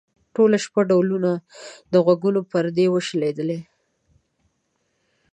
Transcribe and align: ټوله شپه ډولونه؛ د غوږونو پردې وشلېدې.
ټوله 0.35 0.57
شپه 0.65 0.81
ډولونه؛ 0.89 1.31
د 1.91 1.93
غوږونو 2.05 2.41
پردې 2.51 2.85
وشلېدې. 2.91 3.59